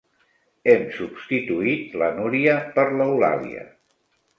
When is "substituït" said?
1.01-1.95